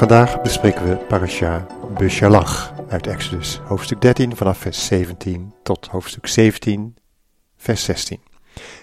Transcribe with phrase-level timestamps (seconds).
[0.00, 1.66] Vandaag bespreken we Parasha
[1.98, 6.96] Beshalach uit Exodus, hoofdstuk 13 vanaf vers 17 tot hoofdstuk 17,
[7.56, 8.20] vers 16.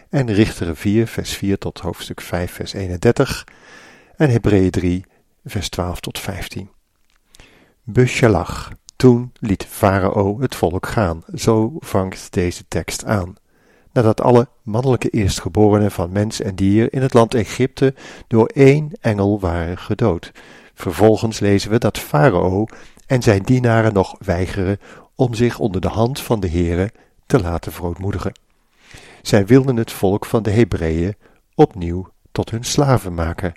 [0.09, 3.47] En Richteren 4, vers 4 tot hoofdstuk 5, vers 31.
[4.15, 5.05] En Hebreeën 3,
[5.45, 6.69] vers 12 tot 15.
[7.83, 8.71] Beshalach.
[8.95, 11.23] Toen liet Farao het volk gaan.
[11.35, 13.35] Zo vangt deze tekst aan
[13.97, 17.93] nadat alle mannelijke eerstgeborenen van mens en dier in het land Egypte
[18.27, 20.31] door één engel waren gedood.
[20.77, 22.65] Vervolgens lezen we dat Farao
[23.05, 24.79] en zijn dienaren nog weigeren
[25.15, 26.91] om zich onder de hand van de Heere
[27.25, 28.31] te laten verootmoedigen.
[29.21, 31.15] Zij wilden het volk van de Hebreeën
[31.55, 33.53] opnieuw tot hun slaven maken.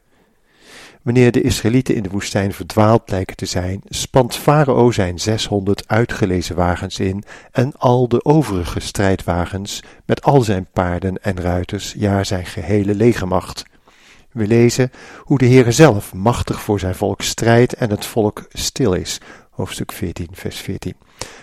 [1.03, 6.57] Wanneer de Israëlieten in de woestijn verdwaald lijken te zijn, spant Farao zijn zeshonderd uitgelezen
[6.57, 12.47] wagens in en al de overige strijdwagens met al zijn paarden en ruiters, ja zijn
[12.47, 13.70] gehele legermacht.
[14.33, 18.93] We lezen hoe de Heere zelf machtig voor zijn volk strijdt en het volk stil
[18.93, 19.21] is.
[19.51, 20.95] Hoofdstuk 14, vers 14.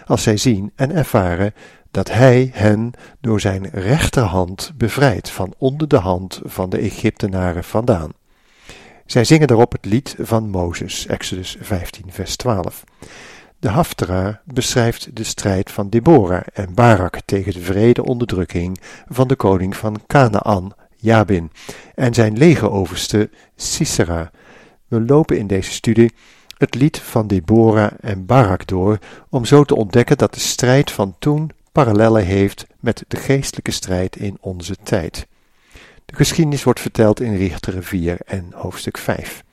[0.06, 1.54] Als zij zien en ervaren
[1.92, 8.12] dat hij hen door zijn rechterhand bevrijdt van onder de hand van de Egyptenaren vandaan.
[9.06, 12.84] Zij zingen daarop het lied van Mozes, Exodus 15, vers 12.
[13.60, 19.36] De Haftara beschrijft de strijd van Deborah en Barak tegen de vrede onderdrukking van de
[19.36, 21.52] koning van Canaan, Jabin,
[21.96, 24.32] en zijn legeroverste Sisera.
[24.88, 26.14] We lopen in deze studie
[26.58, 31.16] het lied van Deborah en Barak door, om zo te ontdekken dat de strijd van
[31.20, 35.28] toen parallellen heeft met de geestelijke strijd in onze tijd.
[36.06, 39.44] De geschiedenis wordt verteld in Richteren 4 en hoofdstuk 5.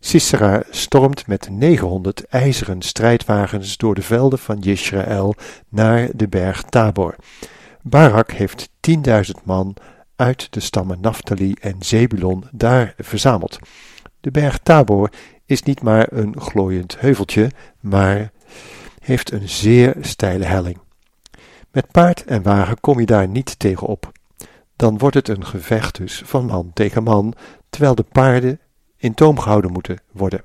[0.00, 5.34] Sisera stormt met 900 ijzeren strijdwagens door de velden van Israël
[5.68, 7.14] naar de berg Tabor.
[7.82, 8.94] Barak heeft 10.000
[9.44, 9.76] man
[10.16, 13.58] uit de stammen Naphtali en Zebulon daar verzameld.
[14.20, 15.10] De berg Tabor
[15.44, 17.50] is niet maar een glooiend heuveltje,
[17.80, 18.30] maar
[18.98, 20.78] heeft een zeer steile helling.
[21.70, 24.12] Met paard en wagen kom je daar niet tegenop
[24.76, 27.34] dan wordt het een gevecht dus van man tegen man,
[27.70, 28.60] terwijl de paarden
[28.96, 30.44] in toom gehouden moeten worden.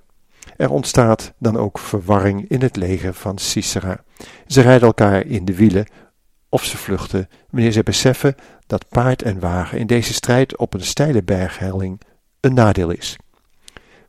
[0.58, 4.03] Er ontstaat dan ook verwarring in het leger van Sisera.
[4.48, 5.86] Ze rijden elkaar in de wielen
[6.52, 8.36] of ze vluchten wanneer ze beseffen
[8.68, 12.02] dat paard en wagen in deze strijd op een steile berghelling
[12.40, 13.18] een nadeel is.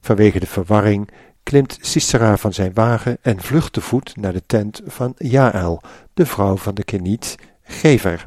[0.01, 1.11] Vanwege de verwarring
[1.43, 5.83] klimt Sisera van zijn wagen en vlucht te voet naar de tent van Jaël,
[6.15, 8.27] de vrouw van de Keniet Gever.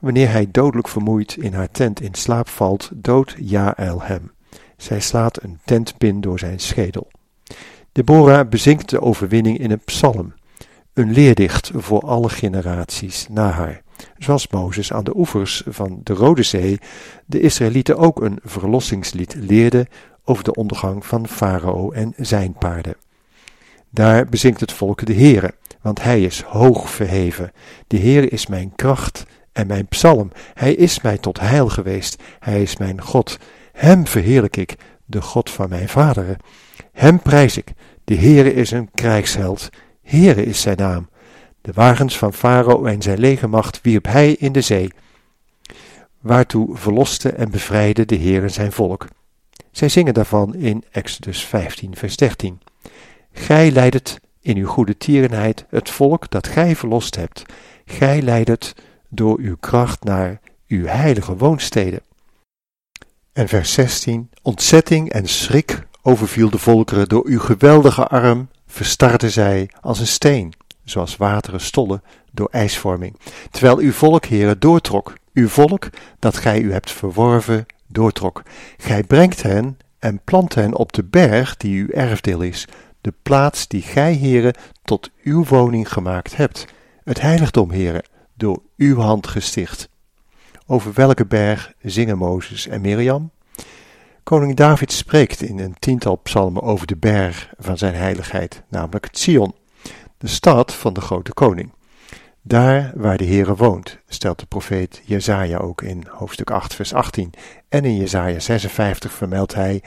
[0.00, 4.32] Wanneer hij dodelijk vermoeid in haar tent in slaap valt, doodt Jaël hem.
[4.76, 7.10] Zij slaat een tentpin door zijn schedel.
[7.92, 10.34] Deborah bezinkt de overwinning in een psalm,
[10.96, 13.82] een leerdicht voor alle generaties na haar.
[14.18, 16.78] Zoals Mozes aan de oevers van de Rode Zee
[17.26, 19.86] de Israëlieten ook een verlossingslied leerde
[20.24, 22.96] over de ondergang van Farao en zijn paarden.
[23.90, 27.52] Daar bezinkt het volk de Heere, want hij is hoog verheven.
[27.86, 30.32] De Heere is mijn kracht en mijn psalm.
[30.54, 32.22] Hij is mij tot heil geweest.
[32.38, 33.38] Hij is mijn God.
[33.72, 36.36] Hem verheerlijk ik, de God van mijn vaderen.
[36.92, 37.72] Hem prijs ik.
[38.04, 39.68] De Heere is een krijgsheld.
[40.06, 41.08] Heere is zijn naam.
[41.60, 44.90] De wagens van Farao en zijn legermacht wierp hij in de zee.
[46.20, 49.06] Waartoe verloste en bevrijdde de Heere zijn volk.
[49.70, 52.60] Zij zingen daarvan in Exodus 15, vers 13.
[53.32, 57.42] Gij leidet in uw goede tierenheid het volk dat gij verlost hebt.
[57.84, 58.74] Gij leidet
[59.08, 62.00] door uw kracht naar uw heilige woonsteden.
[63.32, 69.70] En vers 16: Ontzetting en schrik overviel de volkeren, door uw geweldige arm verstarden zij
[69.80, 70.52] als een steen,
[70.84, 72.02] zoals wateren stollen
[72.32, 73.16] door ijsvorming,
[73.50, 75.88] terwijl uw volk, heren, doortrok, uw volk,
[76.18, 78.42] dat gij u hebt verworven, doortrok.
[78.76, 82.68] Gij brengt hen en plant hen op de berg die uw erfdeel is,
[83.00, 86.64] de plaats die gij, heren, tot uw woning gemaakt hebt,
[87.04, 88.02] het heiligdom, heren,
[88.34, 89.88] door uw hand gesticht.
[90.66, 93.30] Over welke berg zingen Mozes en Mirjam?
[94.26, 99.54] Koning David spreekt in een tiental psalmen over de berg van zijn heiligheid, namelijk Sion,
[100.18, 101.72] de stad van de grote koning.
[102.42, 107.32] Daar waar de Heere woont, stelt de profeet Jezaja ook in hoofdstuk 8 vers 18.
[107.68, 109.82] En in Jezaja 56 vermeldt hij,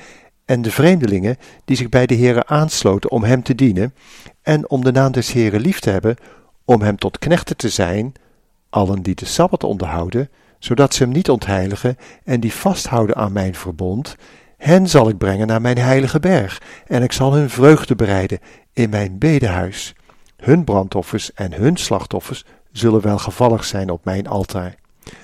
[0.45, 3.94] en de vreemdelingen die zich bij de Heere aansloten om hem te dienen
[4.42, 6.15] en om de naam des Heeren lief te hebben,
[6.65, 8.13] om hem tot knechten te zijn,
[8.69, 13.56] allen die de Sabbat onderhouden, zodat ze hem niet ontheiligen en die vasthouden aan mijn
[13.56, 14.15] verbond,
[14.57, 18.39] hen zal ik brengen naar mijn heilige berg, en ik zal hun vreugde bereiden
[18.73, 19.94] in mijn bedehuis.
[20.38, 24.75] Hun brandoffers en hun slachtoffers zullen welgevallig zijn op mijn altaar,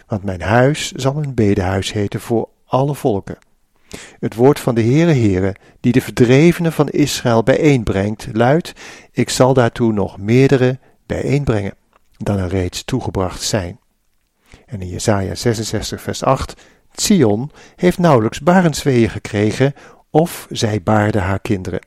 [0.07, 3.37] want mijn huis zal een bedehuis heten voor alle volken.
[4.19, 8.73] Het woord van de Heere Heere, die de verdrevenen van Israël bijeenbrengt, luidt:
[9.11, 11.73] Ik zal daartoe nog meerdere bijeenbrengen
[12.17, 13.79] dan er reeds toegebracht zijn.
[14.65, 16.62] En in Jesaja 66 vers 8,
[16.92, 19.74] Sion heeft nauwelijks barensweeën gekregen,
[20.09, 21.80] of zij baarde haar kinderen.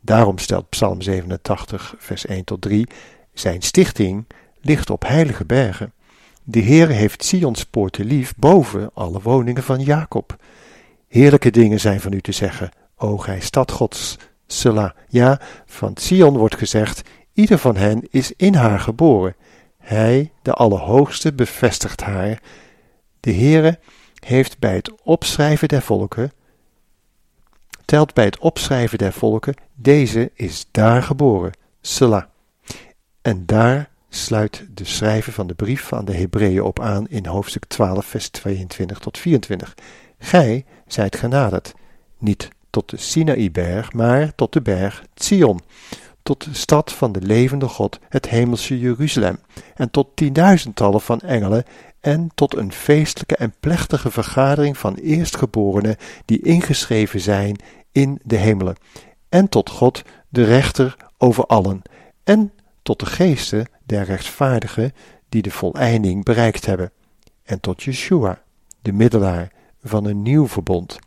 [0.00, 2.86] Daarom stelt Psalm 87 vers 1 tot 3,
[3.32, 4.26] zijn stichting
[4.60, 5.92] ligt op heilige bergen.
[6.44, 10.36] De Heer heeft Sions poorten lief boven alle woningen van Jacob.
[11.08, 14.16] Heerlijke dingen zijn van u te zeggen, o gij stad Gods,
[14.46, 14.90] Selah.
[15.08, 17.02] Ja, van Sion wordt gezegd,
[17.32, 19.34] ieder van hen is in haar geboren.
[19.90, 22.42] Hij, de Allerhoogste, bevestigt haar.
[23.20, 23.78] De Heere
[24.24, 26.32] heeft bij het opschrijven der volken,
[27.84, 32.24] telt bij het opschrijven der volken, deze is daar geboren, Selah.
[33.22, 37.64] En daar sluit de schrijver van de brief aan de Hebreeën op aan in hoofdstuk
[37.64, 39.74] 12, vers 22 tot 24.
[40.18, 41.74] Gij zijt genaderd,
[42.18, 45.60] niet tot de Sinaïberg, maar tot de berg Zion,
[46.30, 49.38] tot de stad van de levende God, het hemelse Jeruzalem,
[49.74, 51.64] en tot tienduizendtallen van engelen,
[52.00, 57.56] en tot een feestelijke en plechtige vergadering van eerstgeborenen die ingeschreven zijn
[57.92, 58.76] in de hemelen,
[59.28, 61.82] en tot God, de rechter over allen,
[62.24, 62.52] en
[62.82, 64.92] tot de geesten der rechtvaardigen
[65.28, 66.92] die de voleinding bereikt hebben,
[67.42, 68.42] en tot Yeshua,
[68.82, 69.52] de middelaar
[69.82, 70.98] van een nieuw verbond.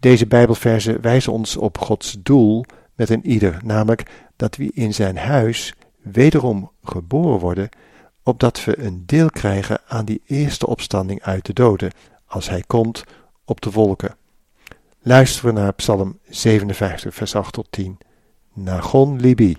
[0.00, 2.64] Deze Bijbelverzen wijzen ons op Gods doel
[2.98, 7.68] met een ieder, namelijk dat we in zijn huis wederom geboren worden,
[8.22, 11.92] opdat we een deel krijgen aan die eerste opstanding uit de doden,
[12.26, 13.04] als hij komt
[13.44, 14.16] op de wolken.
[15.02, 17.98] Luisteren we naar Psalm 57, vers 8 tot 10.
[18.52, 19.56] Nagon libi,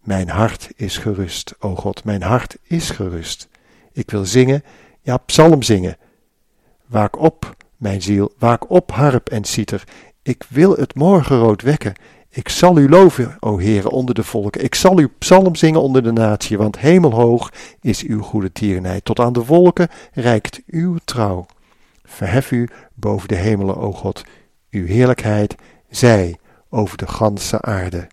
[0.00, 3.48] mijn hart is gerust, o God, mijn hart is gerust.
[3.92, 4.64] Ik wil zingen,
[5.00, 5.96] ja, psalm zingen.
[6.86, 9.84] Waak op, mijn ziel, waak op, harp en citer.
[10.22, 11.94] Ik wil het morgenrood wekken.
[12.36, 14.64] Ik zal u loven, o Heere, onder de volken.
[14.64, 19.04] Ik zal uw psalm zingen onder de natie, want hemelhoog is uw goede tierenheid.
[19.04, 21.46] Tot aan de wolken reikt uw trouw.
[22.04, 24.24] Verhef u boven de hemelen, o God.
[24.70, 25.54] Uw heerlijkheid
[25.90, 26.38] zij
[26.70, 28.06] over de ganse aarde.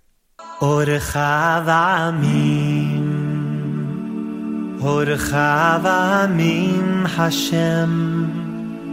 [7.06, 8.51] Hashem.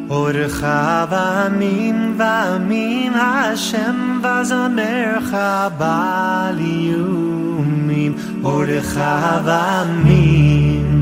[0.09, 0.63] אורך
[1.09, 5.35] ואמין ואמין השם וזמרך
[5.77, 8.97] בעל איומים אורך
[9.43, 11.01] ואמין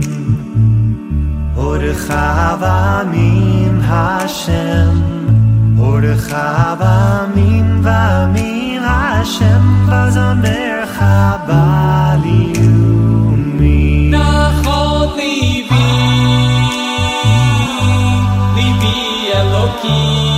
[1.58, 2.14] אורך
[2.60, 5.02] ואמין השם
[5.80, 6.36] אורך
[6.80, 11.04] ואמין ואמין השם וזמרך
[11.48, 12.55] בעל איומים
[19.87, 20.36] की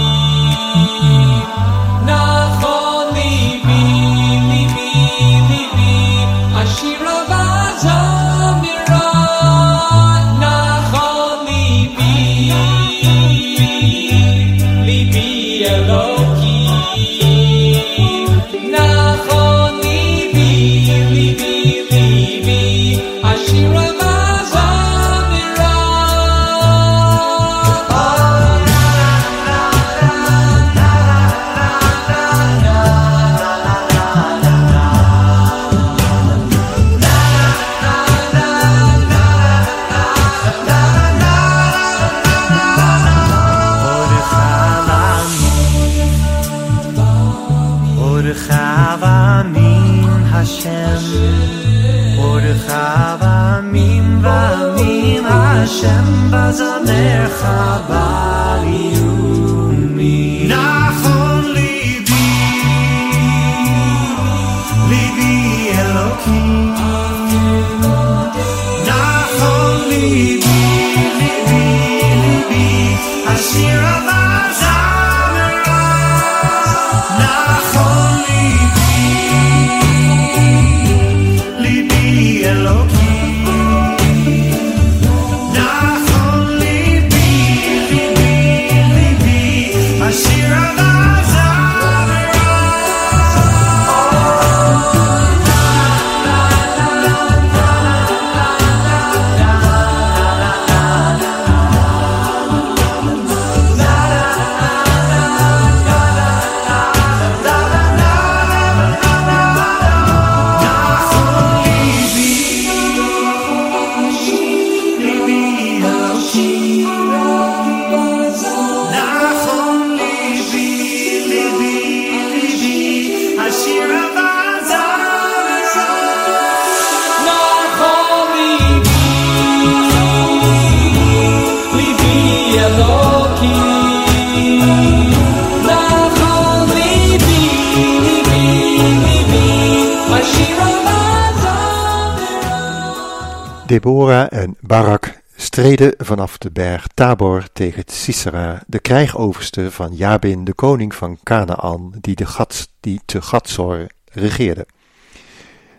[144.27, 150.94] En Barak streden vanaf de berg Tabor tegen Sisera, de krijgoverste van Jabin, de koning
[150.94, 154.67] van Canaan, die, de Gats, die te Gatsor regeerde.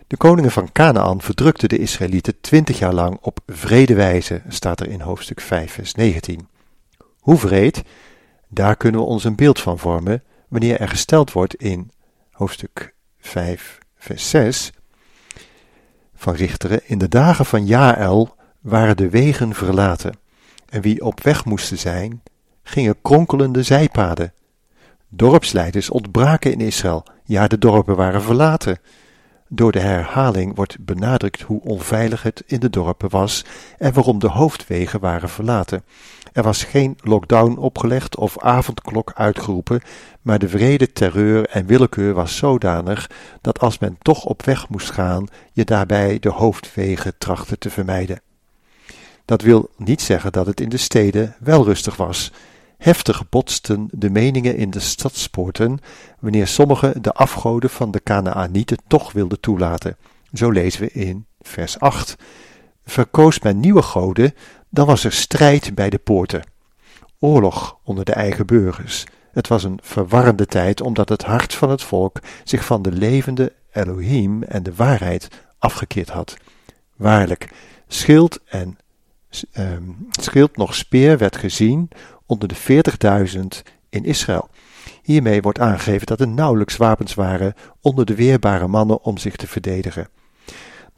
[0.06, 4.88] De koningen van Canaan verdrukten de Israëlieten twintig jaar lang op vrede wijze, staat er
[4.88, 6.48] in hoofdstuk 5, vers 19.
[7.18, 7.82] Hoe vreed?
[8.48, 11.90] Daar kunnen we ons een beeld van vormen wanneer er gesteld wordt in
[12.30, 14.72] hoofdstuk 5, vers 6
[16.20, 16.80] van Richteren.
[16.84, 20.14] In de dagen van Jaël waren de wegen verlaten,
[20.68, 22.22] en wie op weg moesten zijn,
[22.62, 24.32] gingen kronkelende zijpaden.
[25.08, 28.78] Dorpsleiders ontbraken in Israël, ja, de dorpen waren verlaten.
[29.48, 33.44] Door de herhaling wordt benadrukt hoe onveilig het in de dorpen was
[33.78, 35.82] en waarom de hoofdwegen waren verlaten.
[36.32, 39.80] Er was geen lockdown opgelegd of avondklok uitgeroepen,
[40.22, 43.10] maar de vrede terreur en willekeur was zodanig
[43.40, 48.20] dat als men toch op weg moest gaan, je daarbij de hoofdwegen trachtte te vermijden.
[49.24, 52.32] Dat wil niet zeggen dat het in de steden wel rustig was.
[52.78, 55.78] Heftig botsten de meningen in de stadspoorten
[56.18, 59.96] wanneer sommigen de afgoden van de Kanaanieten toch wilden toelaten.
[60.32, 62.16] Zo lezen we in vers 8.
[62.84, 64.34] Verkoos men nieuwe goden,
[64.70, 66.42] dan was er strijd bij de poorten.
[67.18, 69.04] Oorlog onder de eigen burgers.
[69.32, 73.52] Het was een verwarrende tijd omdat het hart van het volk zich van de levende
[73.72, 76.36] Elohim en de waarheid afgekeerd had.
[76.96, 77.52] Waarlijk,
[77.88, 78.78] schild en
[79.58, 81.88] um, schild nog speer werd gezien
[82.26, 82.82] onder de
[83.34, 83.40] 40.000
[83.88, 84.48] in Israël.
[85.02, 89.46] Hiermee wordt aangegeven dat er nauwelijks wapens waren onder de weerbare mannen om zich te
[89.46, 90.08] verdedigen.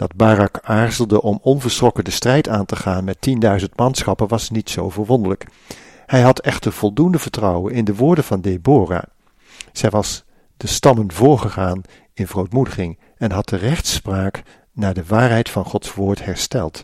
[0.03, 3.29] Dat Barak aarzelde om onverschrokken de strijd aan te gaan met
[3.61, 5.47] 10.000 manschappen was niet zo verwonderlijk.
[6.07, 9.03] Hij had echter voldoende vertrouwen in de woorden van Deborah.
[9.73, 10.25] Zij was
[10.57, 11.83] de stammen voorgegaan
[12.15, 14.43] in verootmoediging en had de rechtspraak
[14.73, 16.83] naar de waarheid van Gods woord hersteld.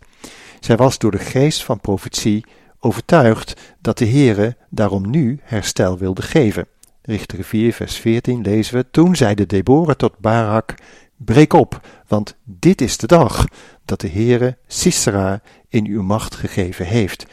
[0.61, 2.45] Zij was door de geest van profetie
[2.81, 6.67] overtuigd dat de Heere daarom nu herstel wilde geven.
[7.03, 10.75] Richter 4 vers 14 lezen we, toen zeide Deborah tot Barak,
[11.19, 13.45] breek op, want dit is de dag
[13.85, 17.27] dat de Heere Sisera in uw macht gegeven heeft.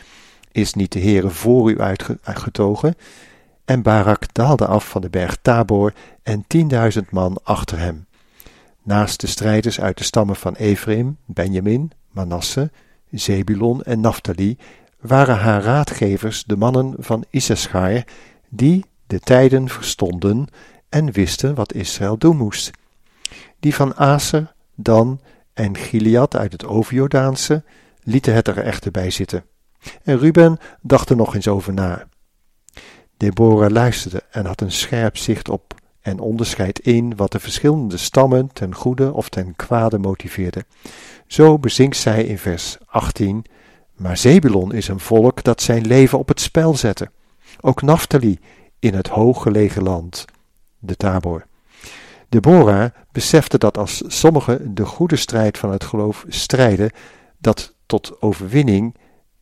[0.52, 1.80] Is niet de Heere voor u
[2.24, 2.96] uitgetogen?
[3.66, 8.06] En Barak daalde af van de berg Tabor en tienduizend man achter hem.
[8.84, 12.72] Naast de strijders uit de stammen van Ephraim, Benjamin, Manasse,
[13.12, 14.58] Zebulon en Naphtali
[15.00, 18.04] waren haar raadgevers de mannen van Issachar,
[18.50, 20.48] die de tijden verstonden
[20.90, 22.72] en wisten wat Israël doen moest.
[23.66, 25.20] Die van Aser, Dan
[25.54, 27.64] en Gilead uit het Overjordaanse
[28.04, 29.46] lieten het er echter bij zitten.
[30.04, 32.08] En Ruben dacht er nog eens over na.
[33.18, 38.50] Deborah luisterde en had een scherp zicht op en onderscheid in wat de verschillende stammen
[38.54, 40.66] ten goede of ten kwade motiveerde.
[41.28, 43.46] Zo bezinkt zij in vers 18:
[43.96, 47.12] Maar Zebulon is een volk dat zijn leven op het spel zette.
[47.62, 48.40] Ook Naphtali
[48.80, 50.26] in het hooggelegen land,
[50.80, 51.46] de Tabor.
[52.36, 56.92] Deborah besefte dat als sommigen de goede strijd van het geloof strijden,
[57.38, 58.96] dat tot overwinning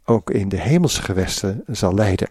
[0.06, 2.30] ook in de hemelse gewesten zal leiden.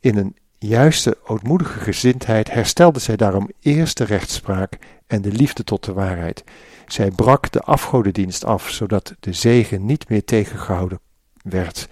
[0.00, 5.84] In een juiste ootmoedige gezindheid herstelde zij daarom eerst de rechtspraak en de liefde tot
[5.84, 6.44] de waarheid.
[6.86, 11.00] Zij brak de afgodendienst af, zodat de zegen niet meer tegengehouden
[11.42, 11.88] werd.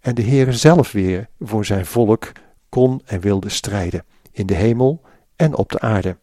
[0.00, 2.32] En de Heere zelf weer voor zijn volk
[2.68, 5.00] kon en wilde strijden, in de hemel
[5.36, 6.16] en op de aarde.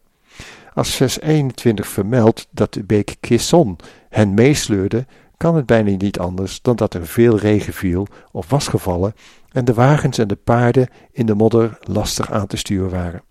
[0.74, 3.76] Als vers 21 vermeldt dat de beek Kison
[4.08, 8.68] hen meesleurde, kan het bijna niet anders dan dat er veel regen viel of was
[8.68, 9.14] gevallen
[9.52, 13.22] en de wagens en de paarden in de modder lastig aan te sturen waren.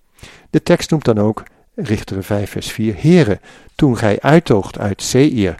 [0.50, 1.44] De tekst noemt dan ook
[1.76, 3.40] Richteren 5 vers 4 Heren,
[3.76, 5.56] toen gij uittoogt uit Seir,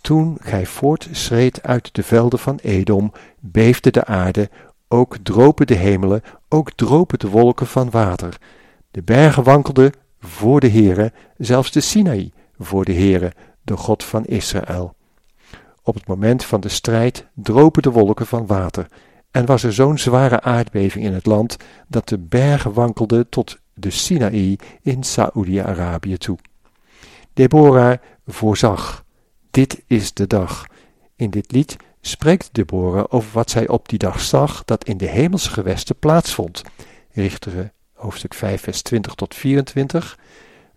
[0.00, 4.50] toen gij voortschreed uit de velden van Edom, beefde de aarde,
[4.88, 8.38] ook dropen de hemelen, ook dropen de wolken van water.
[8.90, 9.92] De bergen wankelden
[10.26, 14.94] voor de Heere, zelfs de Sinaï voor de Heere, de God van Israël.
[15.82, 18.86] Op het moment van de strijd dropen de wolken van water,
[19.30, 21.56] en was er zo'n zware aardbeving in het land
[21.88, 26.38] dat de bergen wankelden tot de Sinaï in Saoedi-Arabië toe.
[27.32, 29.04] Deborah voorzag.
[29.50, 30.66] Dit is de dag.
[31.16, 35.08] In dit lied spreekt Deborah over wat zij op die dag zag dat in de
[35.08, 36.62] hemelse gewesten plaatsvond.
[37.12, 40.18] Richteren hoofdstuk 5 vers 20 tot 24.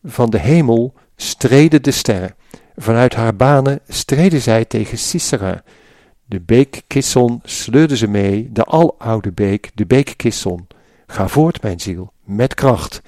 [0.03, 2.35] Van de hemel streden de sterren.
[2.75, 5.63] Vanuit haar banen streden zij tegen Sisera.
[6.25, 10.67] De beek Kisson sleurde ze mee, de aloude beek, de beek Kisson.
[11.07, 13.01] Ga voort, mijn ziel, met kracht.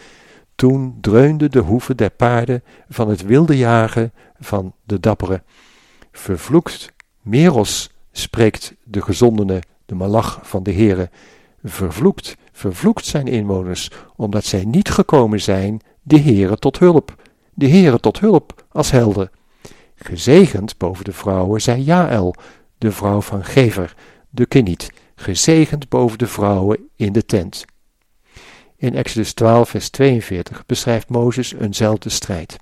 [0.55, 5.43] Toen dreunde de hoeven der paarden van het wilde jagen van de dapperen.
[6.11, 6.91] Vervloekt
[7.21, 11.09] Meros spreekt de gezondene, de malach van de Heere,
[11.63, 17.15] vervloekt, vervloekt zijn inwoners, omdat zij niet gekomen zijn de Heere tot hulp,
[17.53, 19.31] de Heere tot hulp als helden.
[19.95, 22.35] Gezegend boven de vrouwen zij Jaël,
[22.77, 23.95] de vrouw van Gever,
[24.29, 27.65] de Keniet, gezegend boven de vrouwen in de tent.
[28.77, 32.57] In Exodus 12, vers 42 beschrijft Mozes eenzelfde strijd.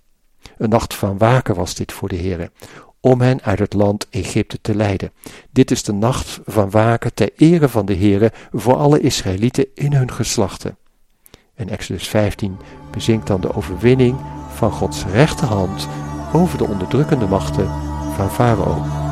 [0.57, 2.51] Een nacht van waken was dit voor de Heere,
[3.01, 5.11] om hen uit het land Egypte te leiden.
[5.51, 9.93] Dit is de nacht van waken ter ere van de Heere voor alle Israëlieten in
[9.93, 10.77] hun geslachten.
[11.55, 12.57] In Exodus 15
[12.91, 14.17] bezinkt dan de overwinning
[14.53, 15.87] van Gods rechterhand
[16.33, 17.67] over de onderdrukkende machten
[18.15, 19.08] van Farao.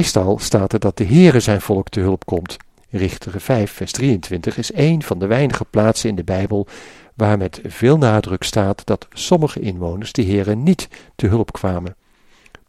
[0.00, 2.56] Meestal staat er dat de Heere zijn volk te hulp komt.
[2.90, 6.66] Richteren 5, vers 23 is een van de weinige plaatsen in de Bijbel
[7.14, 11.96] waar met veel nadruk staat dat sommige inwoners de Heere niet te hulp kwamen.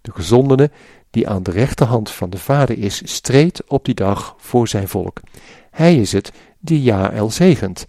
[0.02, 0.72] De gezondene,
[1.10, 5.20] die aan de rechterhand van de Vader is, streed op die dag voor zijn volk.
[5.70, 7.86] Hij is het die Jaël zegent.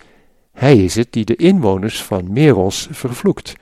[0.53, 3.55] Hij is het die de inwoners van Meros vervloekt.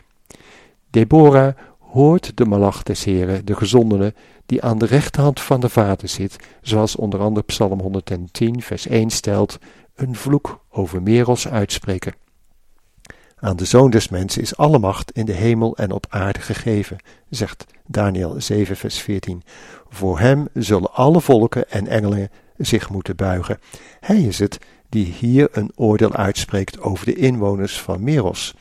[0.90, 4.14] Deborah hoort de malach des Heren, de gezondene,
[4.51, 9.11] die aan de rechterhand van de Vader zit, zoals onder andere Psalm 110, vers 1
[9.11, 9.59] stelt,
[9.95, 12.15] een vloek over Meros uitspreken.
[13.37, 16.97] Aan de Zoon des Mensen is alle macht in de hemel en op aarde gegeven,
[17.29, 19.43] zegt Daniel 7, vers 14.
[19.89, 23.59] Voor hem zullen alle volken en engelen zich moeten buigen.
[24.01, 24.59] Hij is het
[24.89, 28.55] die hier een oordeel uitspreekt over de inwoners van Meros,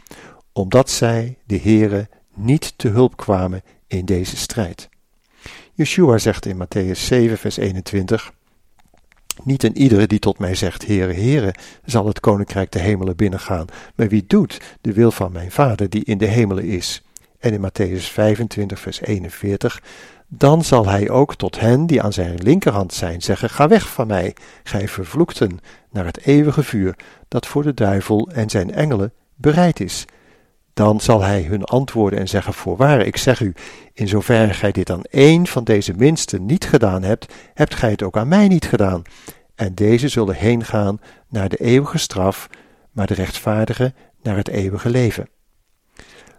[0.54, 4.90] omdat zij de Heere niet te hulp kwamen in deze strijd.
[5.80, 8.32] Yeshua zegt in Matthäus 7, vers 21:
[9.44, 11.54] Niet een iedere die tot mij zegt, Heere, Heere,
[11.86, 13.66] zal het koninkrijk de hemelen binnengaan,
[13.96, 17.04] maar wie doet de wil van mijn Vader die in de hemelen is.
[17.40, 19.82] En in Matthäus 25, vers 41,
[20.28, 24.08] dan zal hij ook tot hen die aan zijn linkerhand zijn zeggen, ga weg van
[24.08, 25.60] mij, gij vervloekten,
[25.92, 26.96] naar het eeuwige vuur,
[27.28, 30.06] dat voor de duivel en zijn engelen bereid is.
[30.80, 33.54] Dan zal hij hun antwoorden en zeggen, voorwaar, ik zeg u,
[33.94, 38.04] in zoverre gij dit aan één van deze minsten niet gedaan hebt, hebt gij het
[38.04, 39.02] ook aan mij niet gedaan.
[39.56, 42.50] En deze zullen heen gaan naar de eeuwige straf,
[42.92, 45.30] maar de rechtvaardigen naar het eeuwige leven.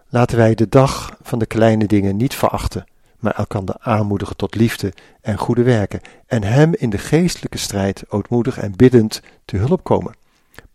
[0.09, 2.85] Laten wij de dag van de kleine dingen niet verachten,
[3.19, 8.59] maar elkander aanmoedigen tot liefde en goede werken, en hem in de geestelijke strijd ootmoedig
[8.59, 10.20] en biddend te hulp komen.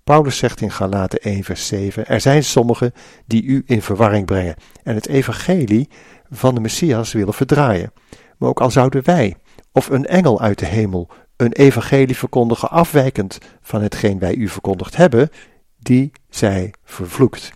[0.06, 2.94] Paulus zegt in Galaten 1 vers 7, er zijn sommigen
[3.26, 5.90] die u in verwarring brengen en het evangelie
[6.30, 7.94] van de Messias willen verdraaien.
[8.38, 9.36] Maar ook al zouden wij,
[9.72, 14.96] of een engel uit de hemel, een evangelie verkondigen afwijkend van hetgeen wij u verkondigd
[14.96, 15.30] hebben,
[15.80, 17.52] die zij vervloekt.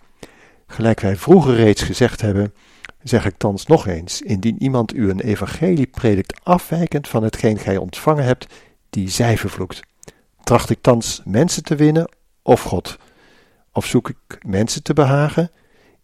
[0.66, 2.54] Gelijk wij vroeger reeds gezegd hebben,
[3.02, 7.76] zeg ik thans nog eens, indien iemand u een evangelie predikt afwijkend van hetgeen gij
[7.76, 8.46] ontvangen hebt,
[8.90, 9.80] die zij vervloekt.
[10.42, 12.98] Tracht ik thans mensen te winnen of God?
[13.72, 15.50] Of zoek ik mensen te behagen?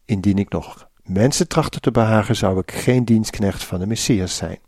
[0.05, 4.59] Indien ik nog mensen trachtte te behagen, zou ik geen dienstknecht van de Messias zijn.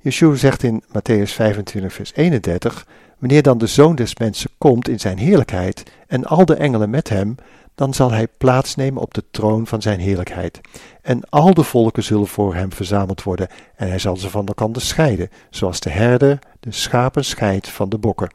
[0.00, 2.86] Yeshua zegt in Matthäus 25, vers 31:
[3.18, 7.08] Wanneer dan de zoon des mensen komt in zijn heerlijkheid en al de engelen met
[7.08, 7.34] hem,
[7.76, 10.60] dan zal hij plaatsnemen op de troon van zijn heerlijkheid.
[11.02, 14.68] En al de volken zullen voor hem verzameld worden, en hij zal ze van elkaar
[14.72, 18.30] scheiden, zoals de herder de schapen scheidt van de bokken.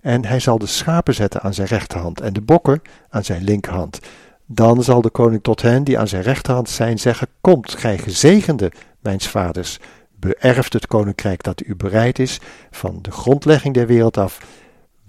[0.00, 4.00] En hij zal de schapen zetten aan zijn rechterhand en de bokken aan zijn linkerhand.
[4.46, 8.72] Dan zal de koning tot hen die aan zijn rechterhand zijn zeggen: Komt, gij gezegende,
[9.00, 9.78] mijns vaders,
[10.16, 14.40] beërft het koninkrijk dat u bereid is van de grondlegging der wereld af.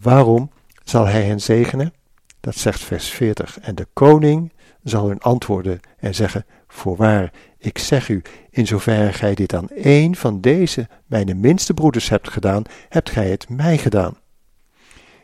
[0.02, 0.52] Waarom
[0.84, 1.94] zal hij hen zegenen?
[2.46, 3.60] Dat zegt vers 40.
[3.60, 4.54] En de koning
[4.84, 10.16] zal hun antwoorden en zeggen: Voorwaar, ik zeg u, in zoverre gij dit aan één
[10.16, 14.18] van deze, mijn minste broeders, hebt gedaan, hebt gij het mij gedaan.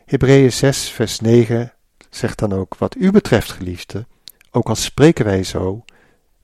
[0.04, 1.72] Hebreeën 6, vers 9
[2.10, 4.06] zegt dan ook: Wat u betreft, geliefde,
[4.50, 5.84] ook al spreken wij zo,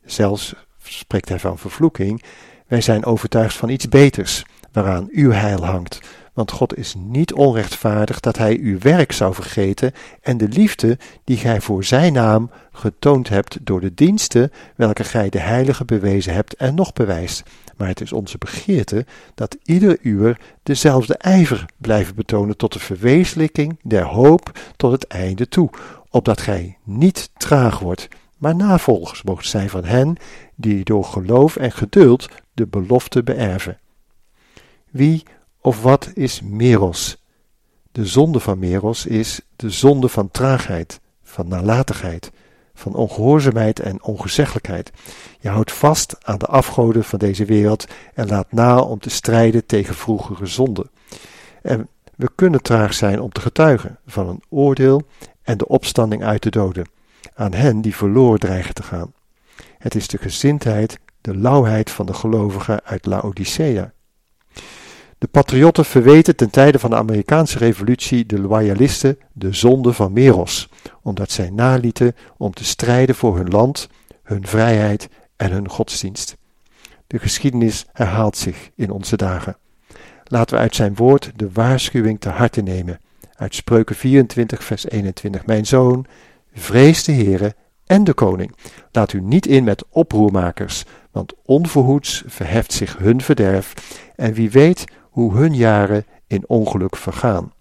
[0.05, 2.23] zelfs spreekt hij van vervloeking,
[2.67, 6.01] wij zijn overtuigd van iets beters, waaraan uw heil hangt.
[6.39, 11.37] Want God is niet onrechtvaardig dat hij uw werk zou vergeten en de liefde die
[11.37, 16.55] gij voor zijn naam getoond hebt door de diensten welke gij de heilige bewezen hebt
[16.55, 17.43] en nog bewijst.
[17.77, 23.79] Maar het is onze begeerte dat ieder uur dezelfde ijver blijven betonen tot de verwezenlijking
[23.83, 25.71] der hoop tot het einde toe,
[26.11, 30.17] opdat gij niet traag wordt, maar navolgers mocht zijn van hen
[30.55, 33.79] die door geloof en geduld de belofte beërven.
[34.91, 35.23] Wie
[35.61, 37.23] of wat is Meros?
[37.93, 42.31] De zonde van Meros is de zonde van traagheid, van nalatigheid,
[42.75, 44.91] van ongehoorzaamheid en ongezeggelijkheid.
[45.41, 49.67] Je houdt vast aan de afgoden van deze wereld en laat na om te strijden
[49.67, 50.91] tegen vroegere zonden.
[51.63, 55.03] En we kunnen traag zijn om te getuigen van een oordeel
[55.43, 56.89] en de opstanding uit de doden,
[57.35, 59.13] aan hen die verloren dreigen te gaan.
[59.79, 63.93] Het is de gezindheid, de lauwheid van de gelovigen uit Laodicea.
[65.19, 70.69] De patriotten verweten ten tijde van de Amerikaanse revolutie de loyalisten de zonde van Meros,
[71.03, 73.89] omdat zij nalieten om te strijden voor hun land,
[74.23, 76.37] hun vrijheid en hun godsdienst.
[77.07, 79.57] De geschiedenis herhaalt zich in onze dagen.
[80.25, 83.01] Laten we uit zijn woord de waarschuwing te harte nemen.
[83.35, 85.47] Uit Spreuken 24, vers 21.
[85.47, 86.07] Mijn zoon,
[86.55, 87.55] vrees de Heere
[87.87, 88.55] en de koning.
[88.93, 93.75] Laat u niet in met oproermakers, want onverhoeds verheft zich hun verderf.
[94.17, 94.85] En wie weet
[95.19, 97.53] hoe hun jaren in ongeluk vergaan.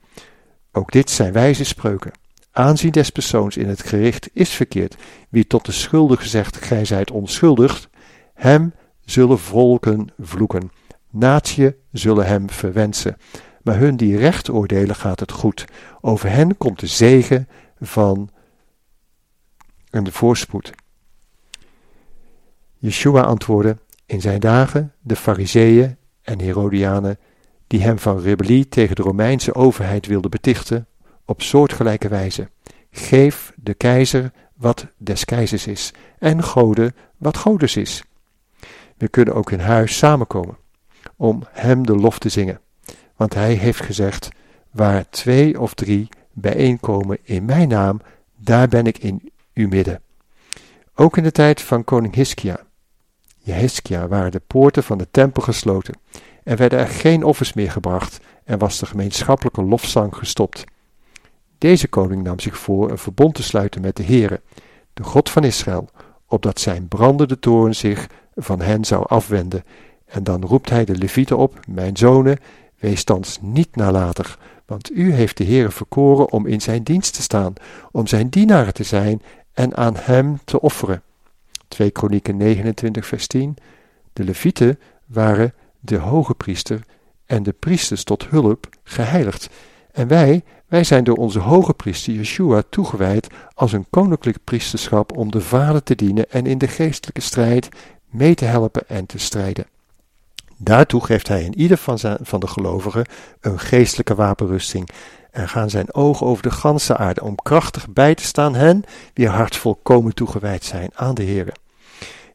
[0.71, 2.11] Ook dit zijn wijze spreuken.
[2.51, 4.97] Aanzien des persoons in het gericht is verkeerd.
[5.29, 7.89] Wie tot de schuldige zegt, gij zijt onschuldig,
[8.33, 8.73] hem
[9.05, 10.71] zullen volken vloeken.
[11.09, 13.17] Natie zullen hem verwensen.
[13.63, 15.65] Maar hun die recht oordelen gaat het goed.
[16.01, 17.47] Over hen komt de zegen
[17.79, 18.29] van
[19.89, 20.71] en de voorspoed.
[22.77, 27.17] Yeshua antwoordde, in zijn dagen de fariseeën en Herodianen
[27.67, 30.87] die hem van rebellie tegen de Romeinse overheid wilden betichten,
[31.25, 32.49] op soortgelijke wijze.
[32.91, 38.03] Geef de keizer wat des keizers is, en goden wat godes is.
[38.97, 40.57] We kunnen ook in huis samenkomen,
[41.15, 42.59] om hem de lof te zingen,
[43.15, 44.29] want hij heeft gezegd,
[44.71, 48.01] waar twee of drie bijeenkomen in mijn naam,
[48.35, 50.01] daar ben ik in uw midden.
[50.95, 52.59] Ook in de tijd van koning Hiskia,
[53.37, 55.99] Jehiskia, waren de poorten van de tempel gesloten
[56.47, 60.63] er werden er geen offers meer gebracht en was de gemeenschappelijke lofzang gestopt.
[61.57, 64.41] Deze koning nam zich voor een verbond te sluiten met de Heere,
[64.93, 65.89] de God van Israël,
[66.27, 69.63] opdat zijn brandende toorn zich van hen zou afwenden.
[70.05, 72.37] En dan roept hij de levieten op, mijn zonen,
[72.79, 77.21] wees thans niet nalatig, want u heeft de Heere verkoren om in zijn dienst te
[77.21, 77.53] staan,
[77.91, 79.21] om zijn dienaren te zijn
[79.53, 81.01] en aan hem te offeren.
[81.67, 83.57] 2 Kronieken 29 vers 10
[84.13, 85.53] De levieten waren
[85.87, 86.81] de hoge priester
[87.25, 89.49] en de priesters tot hulp geheiligd.
[89.91, 95.31] En wij, wij zijn door onze hoge priester Yeshua toegewijd als een koninklijk priesterschap om
[95.31, 97.69] de Vader te dienen en in de geestelijke strijd
[98.09, 99.65] mee te helpen en te strijden.
[100.57, 103.05] Daartoe geeft hij in ieder van, zijn, van de gelovigen
[103.41, 104.89] een geestelijke wapenrusting
[105.31, 109.27] en gaan zijn ogen over de ganse aarde om krachtig bij te staan hen wie
[109.27, 111.53] hart volkomen toegewijd zijn aan de Heer.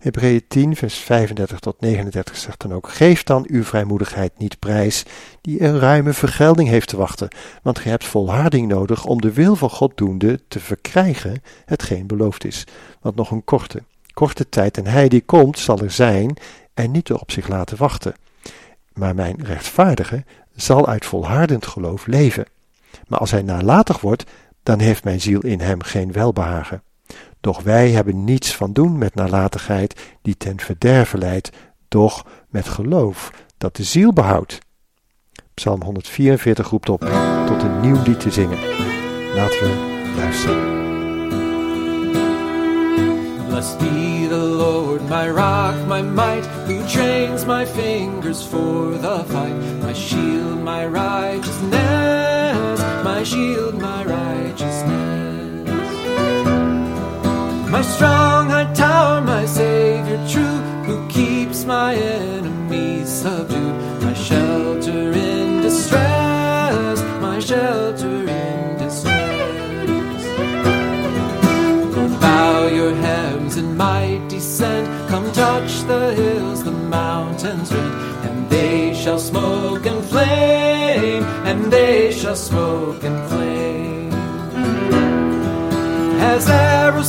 [0.03, 5.05] Hebreeën 10, vers 35 tot 39 zegt dan ook: Geef dan uw vrijmoedigheid niet prijs,
[5.41, 7.29] die een ruime vergelding heeft te wachten,
[7.63, 12.45] want gij hebt volharding nodig om de wil van God doende te verkrijgen hetgeen beloofd
[12.45, 12.67] is.
[13.01, 16.37] Want nog een korte, korte tijd en hij die komt zal er zijn
[16.75, 18.15] en niet op zich laten wachten.
[18.93, 22.47] Maar mijn rechtvaardige zal uit volhardend geloof leven.
[23.09, 24.25] Maar als hij nalatig wordt,
[24.63, 26.83] dan heeft mijn ziel in hem geen welbehagen.
[27.43, 31.51] Doch wij hebben niets van doen met nalatigheid die ten verderven leidt,
[31.89, 34.59] doch met geloof dat de ziel behoudt.
[35.55, 37.01] Psalm 144 roept op
[37.47, 38.59] tot een nieuw lied te zingen.
[39.35, 40.81] Laten we luisteren.
[43.49, 49.83] Blessed be the Lord, my rock, my might, who trains my fingers for the fight.
[49.83, 50.89] My shield, my
[53.05, 54.03] my shield, my.
[57.73, 64.03] My strong high tower, my Savior true, who keeps my enemies subdued.
[64.03, 70.23] My shelter in distress, my shelter in distress.
[72.21, 74.87] Bow your heavens and might descend.
[75.09, 77.95] Come touch the hills, the mountains rend,
[78.27, 84.13] and they shall smoke and flame, and they shall smoke and flame.
[86.21, 87.09] As arrows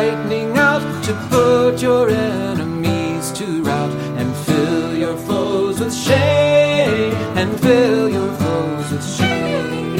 [0.00, 7.48] lightning out to put your enemies to rout and fill your foes with shame, and
[7.60, 9.96] fill your foes with shame.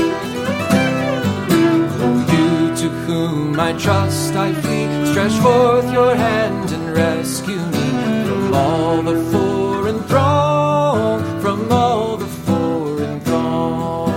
[2.32, 2.50] You
[2.82, 4.88] to whom I trust, I flee.
[5.10, 7.86] Stretch forth your hand and rescue me
[8.28, 14.12] from all the foreign throng, from all the foreign throng.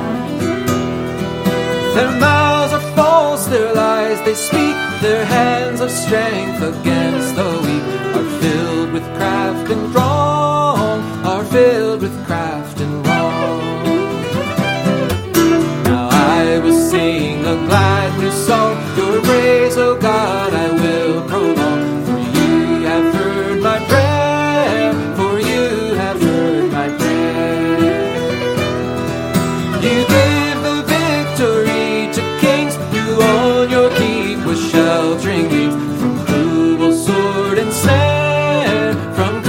[1.98, 7.88] Their mouths are false, their lies they speak, their hands of strength against the weak
[8.16, 13.84] are filled with craft and wrong, are filled with craft and wrong.
[15.84, 18.78] Now I will sing a glad new song.
[18.96, 21.03] Your praise, O God, I will
[35.24, 35.74] wings
[36.26, 38.94] from sword and snare.
[39.16, 39.44] From.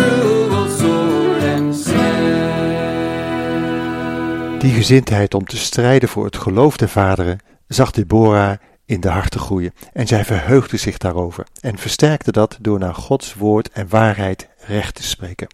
[4.64, 9.40] Die gezindheid om te strijden voor het geloof der vaderen zag Deborah in de harten
[9.40, 14.48] groeien en zij verheugde zich daarover en versterkte dat door naar Gods woord en waarheid
[14.66, 15.46] recht te spreken.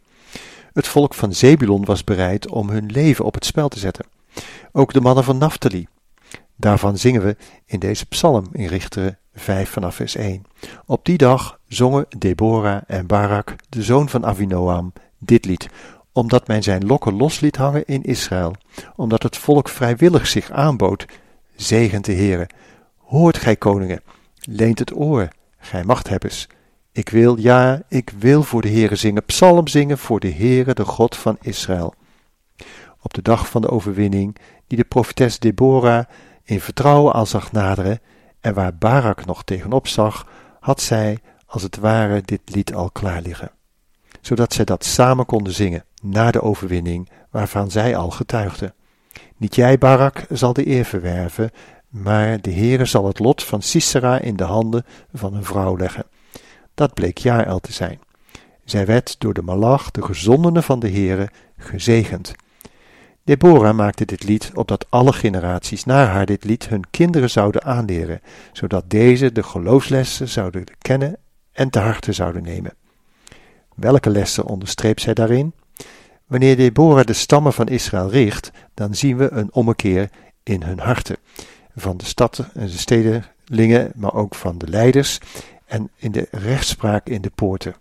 [0.72, 4.06] Het volk van Zebulon was bereid om hun leven op het spel te zetten.
[4.72, 5.86] Ook de mannen van Naphtali.
[6.56, 10.44] Daarvan zingen we in deze psalm in Richteren 5 vanaf vers 1.
[10.86, 15.68] Op die dag zongen Deborah en Barak, de zoon van Avinoam, dit lied,
[16.12, 18.54] omdat men zijn lokken los liet hangen in Israël,
[18.96, 21.06] omdat het volk vrijwillig zich aanbood.
[21.56, 22.48] Zegent de Heere.
[22.96, 24.02] Hoort gij koningen,
[24.40, 26.46] leent het oor, gij machthebbers.
[26.92, 30.84] Ik wil, ja, ik wil voor de Heere zingen, psalm zingen voor de Heere, de
[30.84, 31.94] God van Israël.
[33.00, 36.04] Op de dag van de overwinning, die de profetes Deborah
[36.44, 38.00] in vertrouwen al zag naderen,
[38.40, 40.26] en waar Barak nog tegenop zag,
[40.60, 43.50] had zij, als het ware, dit lied al klaar liggen,
[44.20, 48.74] zodat zij dat samen konden zingen, na de overwinning, waarvan zij al getuigden.
[49.36, 51.50] Niet jij, Barak, zal de eer verwerven,
[51.88, 56.04] maar de Heere zal het lot van Sisera in de handen van een vrouw leggen.
[56.74, 58.00] Dat bleek Jaël te zijn.
[58.64, 62.34] Zij werd door de malach, de gezondene van de Heere, gezegend.
[63.24, 68.20] Deborah maakte dit lied opdat alle generaties na haar dit lied hun kinderen zouden aanleren,
[68.52, 71.16] zodat deze de geloofslessen zouden kennen
[71.52, 72.74] en te harte zouden nemen.
[73.74, 75.52] Welke lessen onderstreept zij daarin?
[76.26, 80.10] Wanneer Deborah de stammen van Israël richt, dan zien we een ommekeer
[80.42, 81.16] in hun harten,
[81.76, 85.18] van de stad de stedenlingen, maar ook van de leiders,
[85.66, 87.74] en in de rechtspraak in de poorten.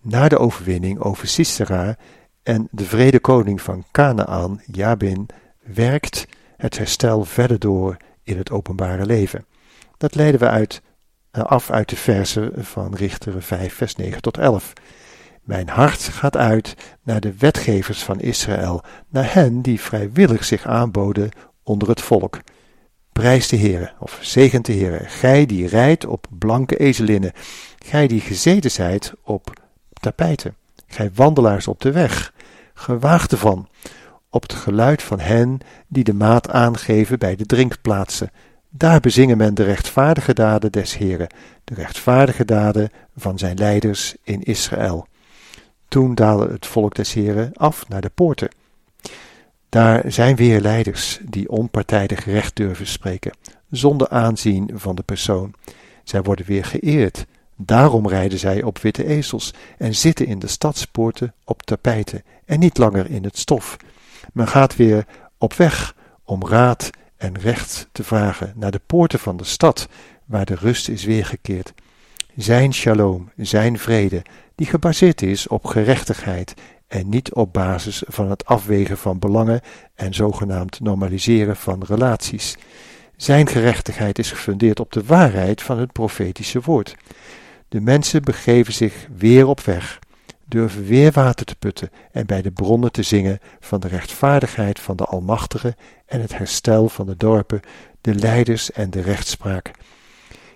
[0.00, 1.96] Na de overwinning over Sisera
[2.44, 5.26] en de vrede koning van Canaan, Jabin,
[5.62, 6.26] werkt
[6.56, 9.46] het herstel verder door in het openbare leven.
[9.96, 10.82] Dat leiden we uit,
[11.30, 14.72] eh, af uit de versen van Richteren 5, vers 9 tot 11.
[15.42, 21.30] Mijn hart gaat uit naar de wetgevers van Israël, naar hen die vrijwillig zich aanboden
[21.62, 22.40] onder het volk.
[23.12, 27.32] Prijs de Heere, of zegent de Heere, gij die rijdt op blanke ezelinnen,
[27.86, 29.52] gij die gezeten zijt op
[29.92, 32.32] tapijten, gij wandelaars op de weg,
[32.84, 33.68] gewaagd ervan,
[34.30, 38.30] op het geluid van hen die de maat aangeven bij de drinkplaatsen.
[38.68, 44.42] Daar bezingen men de rechtvaardige daden des Heren, de rechtvaardige daden van zijn leiders in
[44.42, 45.06] Israël.
[45.88, 48.48] Toen daalde het volk des Heren af naar de poorten.
[49.68, 53.32] Daar zijn weer leiders die onpartijdig recht durven spreken,
[53.70, 55.54] zonder aanzien van de persoon.
[56.04, 57.26] Zij worden weer geëerd.
[57.56, 62.78] Daarom rijden zij op witte ezels en zitten in de stadspoorten op tapijten en niet
[62.78, 63.76] langer in het stof.
[64.32, 65.06] Men gaat weer
[65.38, 69.88] op weg om raad en recht te vragen naar de poorten van de stad,
[70.24, 71.72] waar de rust is weergekeerd.
[72.36, 74.22] Zijn shalom, zijn vrede,
[74.54, 76.54] die gebaseerd is op gerechtigheid
[76.86, 79.60] en niet op basis van het afwegen van belangen
[79.94, 82.56] en zogenaamd normaliseren van relaties.
[83.16, 86.96] Zijn gerechtigheid is gefundeerd op de waarheid van het profetische woord.
[87.74, 89.98] De mensen begeven zich weer op weg,
[90.44, 94.96] durven weer water te putten en bij de bronnen te zingen van de rechtvaardigheid van
[94.96, 97.60] de Almachtige en het herstel van de dorpen,
[98.00, 99.70] de leiders en de rechtspraak.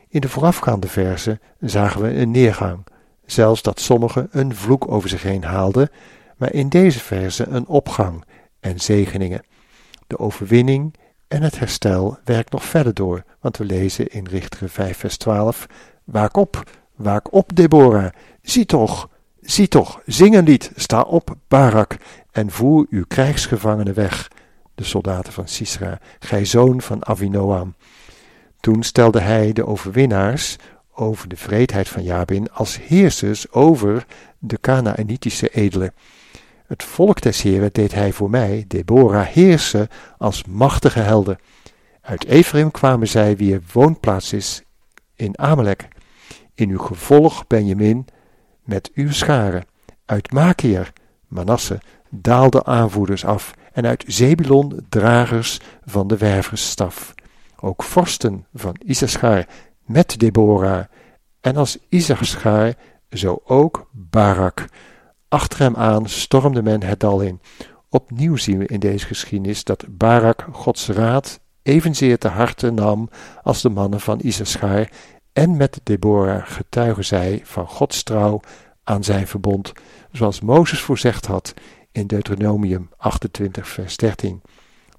[0.08, 2.86] In de voorafgaande verzen zagen we een neergang,
[3.26, 5.90] zelfs dat sommigen een vloek over zich heen haalden,
[6.36, 8.24] maar in deze verse een opgang
[8.60, 9.44] en zegeningen.
[10.06, 10.94] De overwinning
[11.28, 15.66] en het herstel werkt nog verder door, want we lezen in Richteren 5 vers 12,
[16.04, 16.64] Waak op,
[16.98, 19.08] waak op Deborah, zie toch,
[19.40, 21.96] zie toch, zing een lied, sta op Barak
[22.30, 24.30] en voer uw krijgsgevangenen weg,
[24.74, 27.74] de soldaten van Sisra, gij zoon van Avinoam.
[28.60, 30.56] Toen stelde hij de overwinnaars
[30.92, 34.06] over de vreedheid van Jabin als heersers over
[34.38, 35.92] de Canaanitische edelen.
[36.66, 41.38] Het volk des Heren deed hij voor mij, Deborah, heersen als machtige helden.
[42.00, 44.62] Uit Ephraim kwamen zij wie er woonplaats is
[45.14, 45.88] in Amalek.
[46.58, 48.06] In uw gevolg, Benjamin,
[48.64, 49.64] met uw scharen.
[50.04, 50.92] Uit Makier,
[51.28, 57.14] Manasse, daalden aanvoerders af en uit Zebulon dragers van de werversstaf.
[57.60, 59.46] Ook vorsten van Issachar
[59.84, 60.84] met Deborah
[61.40, 62.74] en als Issachar
[63.10, 64.64] zo ook Barak.
[65.28, 67.40] Achter hem aan stormde men het dal in.
[67.88, 73.10] Opnieuw zien we in deze geschiedenis dat Barak Gods raad evenzeer te harte nam
[73.42, 74.88] als de mannen van Issachar
[75.38, 78.40] en met Deborah getuigen zij van Gods trouw
[78.84, 79.72] aan zijn verbond,
[80.12, 81.54] zoals Mozes voorzegd had
[81.92, 84.42] in Deuteronomium 28 vers 13.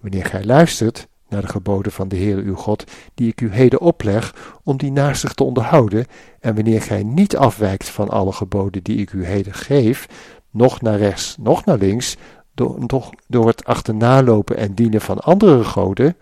[0.02, 3.80] Wanneer gij luistert naar de geboden van de Heere uw God, die ik u heden
[3.80, 6.06] opleg, om die naastig te onderhouden,
[6.40, 10.08] en wanneer gij niet afwijkt van alle geboden die ik u heden geef,
[10.50, 12.18] noch naar rechts, noch naar links,
[12.54, 16.18] door, door, door het achternalopen en dienen van andere goden,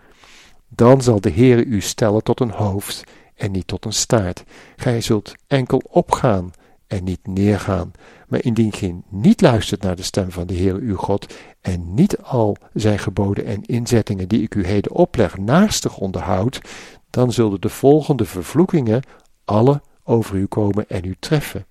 [0.68, 3.04] dan zal de Heere u stellen tot een hoofd
[3.38, 4.44] en niet tot een staart.
[4.76, 6.50] Gij zult enkel opgaan
[6.86, 7.92] en niet neergaan.
[8.28, 12.18] Maar indien gij niet luistert naar de stem van de Heer uw God en niet
[12.18, 16.60] al zijn geboden en inzettingen die ik u heden opleg naastig onderhoudt,
[17.10, 19.02] dan zullen de volgende vervloekingen
[19.44, 21.66] alle over u komen en u treffen.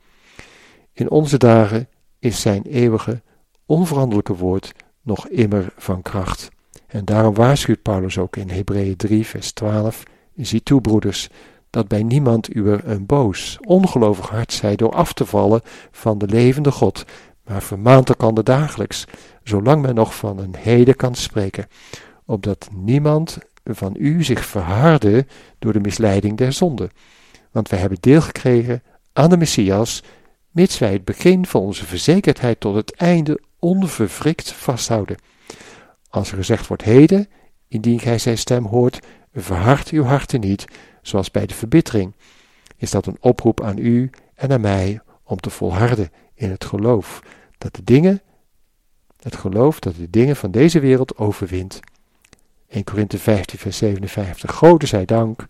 [0.93, 1.89] In onze dagen
[2.20, 3.22] is zijn eeuwige,
[3.65, 6.49] onveranderlijke woord nog immer van kracht.
[6.88, 10.03] En daarom waarschuwt Paulus ook in Hebreeën 3, vers 12:
[10.36, 11.30] Zie toe, broeders,
[11.78, 15.61] dat bij niemand u een boos, ongelovig hart zij door af te vallen
[15.91, 17.05] van de levende God,
[17.45, 19.05] maar vermaant elkander dagelijks,
[19.43, 21.67] zolang men nog van een heden kan spreken,
[22.25, 25.25] opdat niemand van u zich verharde
[25.59, 26.89] door de misleiding der zonde.
[27.51, 30.03] Want wij hebben deel gekregen aan de Messias,
[30.51, 35.17] mits wij het begin van onze verzekerdheid tot het einde onverwrikt vasthouden.
[36.09, 37.28] Als er gezegd wordt heden,
[37.67, 38.99] indien gij zijn stem hoort,
[39.34, 40.65] verhard uw harten niet,
[41.08, 42.14] zoals bij de verbittering,
[42.78, 47.22] is dat een oproep aan u en aan mij om te volharden in het geloof
[47.58, 48.22] dat de dingen,
[49.22, 51.80] het geloof dat de dingen van deze wereld overwint.
[52.68, 55.45] 1 Korinthe 15 vers 57 Gode zij dank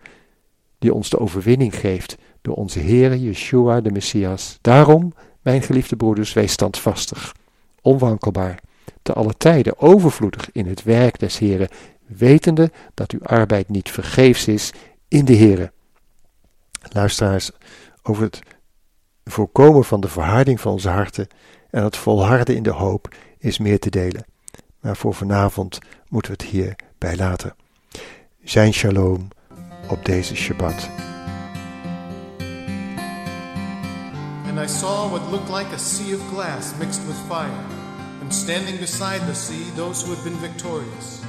[0.79, 4.57] die ons de overwinning geeft door onze Heere Yeshua de Messias.
[4.61, 7.35] Daarom, mijn geliefde broeders, wees standvastig,
[7.81, 8.59] onwankelbaar,
[9.01, 11.69] te alle tijden overvloedig in het werk des Heeren,
[12.05, 14.71] wetende dat uw arbeid niet vergeefs is
[15.07, 15.71] in de Heere.
[16.81, 17.51] Luisteraars,
[18.03, 18.39] over het
[19.25, 21.27] voorkomen van de verharding van onze harten
[21.69, 24.25] en het volharden in de hoop is meer te delen.
[24.79, 25.79] Maar voor vanavond
[26.09, 27.55] moeten we het hierbij laten.
[28.43, 29.27] Zijn shalom
[29.89, 30.89] op deze Shabbat.
[34.47, 37.63] And I saw what looked like a sea of glass mixed with fire,
[38.21, 41.19] and standing beside the sea those who had been victorious.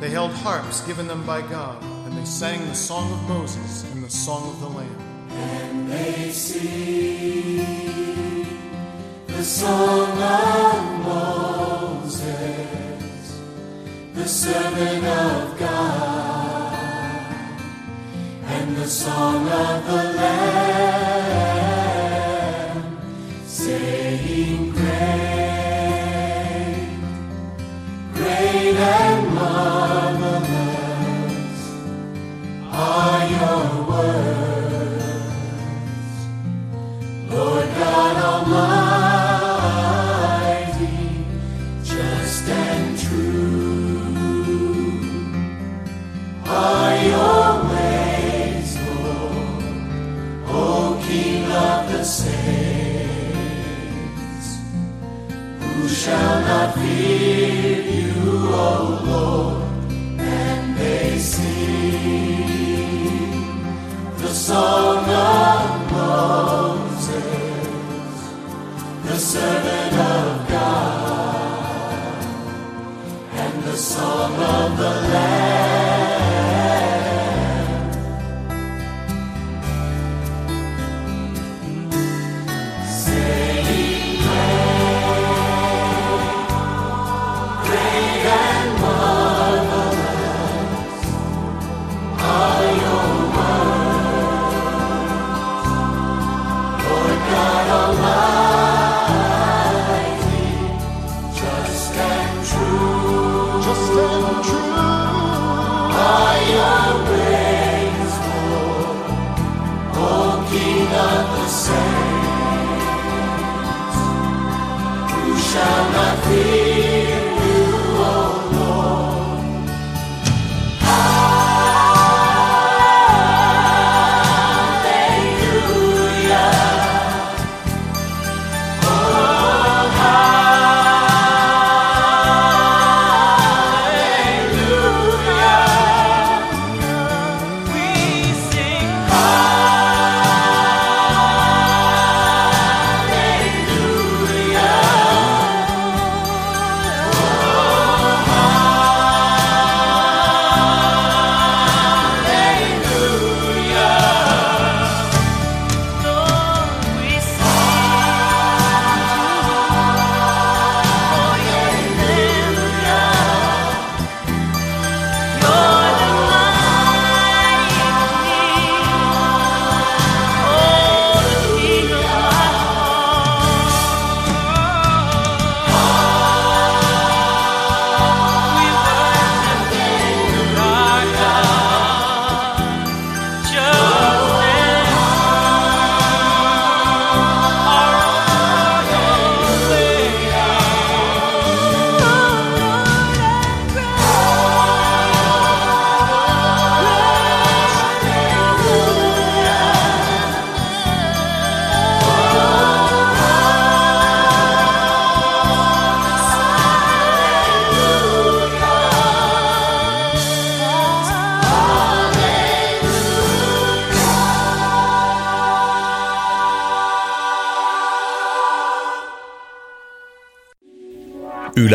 [0.00, 4.04] They held harps given them by God, and they sang the song of Moses and
[4.04, 4.98] the song of the Lamb.
[5.30, 7.64] And they sing
[9.26, 12.20] the song of Moses,
[14.12, 16.78] the servant of God,
[18.44, 20.44] and the song of the Lamb,
[23.46, 25.53] saying, Great,